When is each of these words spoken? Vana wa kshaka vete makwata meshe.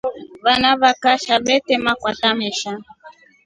Vana 0.45 0.69
wa 0.81 0.91
kshaka 0.99 1.35
vete 1.45 1.73
makwata 1.85 2.29
meshe. 2.39 2.71